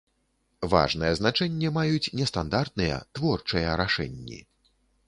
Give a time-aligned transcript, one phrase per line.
[0.71, 4.45] Важнае значэнне маюць нестандартныя, творчыя рашэнні.